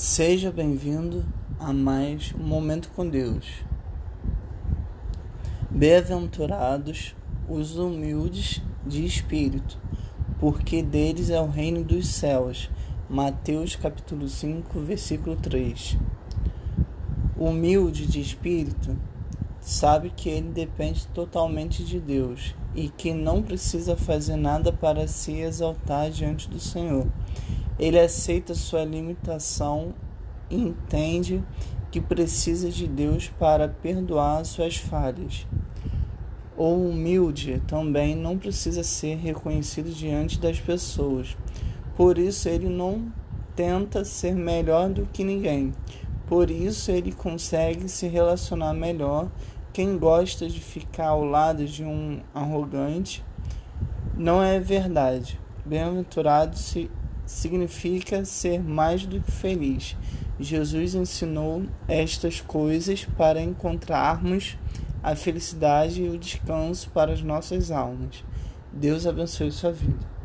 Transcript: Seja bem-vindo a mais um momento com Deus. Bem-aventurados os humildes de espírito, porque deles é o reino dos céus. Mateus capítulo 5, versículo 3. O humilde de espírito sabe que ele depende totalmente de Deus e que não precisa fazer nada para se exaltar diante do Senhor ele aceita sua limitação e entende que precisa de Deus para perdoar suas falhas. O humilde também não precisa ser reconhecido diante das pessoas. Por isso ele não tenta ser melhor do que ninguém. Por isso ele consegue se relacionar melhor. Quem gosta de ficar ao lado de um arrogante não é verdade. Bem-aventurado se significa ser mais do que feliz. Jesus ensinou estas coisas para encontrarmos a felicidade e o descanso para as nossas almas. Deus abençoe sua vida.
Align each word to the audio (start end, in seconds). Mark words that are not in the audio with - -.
Seja 0.00 0.52
bem-vindo 0.52 1.26
a 1.58 1.72
mais 1.72 2.32
um 2.32 2.44
momento 2.44 2.88
com 2.94 3.04
Deus. 3.04 3.64
Bem-aventurados 5.68 7.16
os 7.48 7.76
humildes 7.76 8.62
de 8.86 9.04
espírito, 9.04 9.76
porque 10.38 10.84
deles 10.84 11.30
é 11.30 11.40
o 11.40 11.48
reino 11.48 11.82
dos 11.82 12.06
céus. 12.06 12.70
Mateus 13.10 13.74
capítulo 13.74 14.28
5, 14.28 14.78
versículo 14.82 15.34
3. 15.34 15.98
O 17.36 17.46
humilde 17.46 18.06
de 18.06 18.20
espírito 18.20 18.96
sabe 19.60 20.12
que 20.14 20.28
ele 20.28 20.48
depende 20.48 21.06
totalmente 21.08 21.84
de 21.84 22.00
Deus 22.00 22.54
e 22.74 22.88
que 22.88 23.12
não 23.12 23.42
precisa 23.42 23.96
fazer 23.96 24.36
nada 24.36 24.72
para 24.72 25.06
se 25.06 25.32
exaltar 25.32 26.10
diante 26.10 26.48
do 26.48 26.60
Senhor 26.60 27.06
ele 27.78 27.98
aceita 27.98 28.54
sua 28.54 28.84
limitação 28.84 29.94
e 30.50 30.56
entende 30.56 31.42
que 31.90 32.00
precisa 32.00 32.68
de 32.70 32.88
Deus 32.88 33.28
para 33.38 33.68
perdoar 33.68 34.44
suas 34.44 34.76
falhas. 34.76 35.46
O 36.56 36.72
humilde 36.74 37.62
também 37.68 38.16
não 38.16 38.36
precisa 38.36 38.82
ser 38.82 39.16
reconhecido 39.16 39.90
diante 39.90 40.40
das 40.40 40.58
pessoas. 40.58 41.36
Por 41.96 42.18
isso 42.18 42.48
ele 42.48 42.68
não 42.68 43.12
tenta 43.54 44.04
ser 44.04 44.34
melhor 44.34 44.90
do 44.90 45.06
que 45.06 45.22
ninguém. 45.22 45.72
Por 46.28 46.50
isso 46.50 46.90
ele 46.90 47.10
consegue 47.10 47.88
se 47.88 48.06
relacionar 48.06 48.74
melhor. 48.74 49.28
Quem 49.72 49.96
gosta 49.96 50.46
de 50.46 50.60
ficar 50.60 51.08
ao 51.08 51.24
lado 51.24 51.64
de 51.64 51.82
um 51.82 52.20
arrogante 52.34 53.24
não 54.14 54.42
é 54.42 54.60
verdade. 54.60 55.40
Bem-aventurado 55.64 56.58
se 56.58 56.90
significa 57.24 58.24
ser 58.24 58.62
mais 58.62 59.06
do 59.06 59.20
que 59.20 59.30
feliz. 59.30 59.96
Jesus 60.38 60.94
ensinou 60.94 61.64
estas 61.86 62.40
coisas 62.40 63.04
para 63.04 63.40
encontrarmos 63.40 64.58
a 65.02 65.16
felicidade 65.16 66.02
e 66.02 66.08
o 66.08 66.18
descanso 66.18 66.90
para 66.90 67.12
as 67.12 67.22
nossas 67.22 67.70
almas. 67.70 68.22
Deus 68.72 69.06
abençoe 69.06 69.50
sua 69.50 69.72
vida. 69.72 70.17